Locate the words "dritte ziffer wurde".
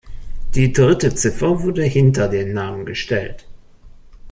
0.73-1.83